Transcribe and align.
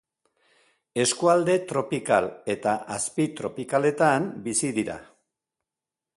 Eskualde 1.03 1.57
tropikal 1.71 2.31
eta 2.55 2.73
azpitropikaletan 2.97 4.27
bizi 4.49 4.75
dira. 4.81 4.99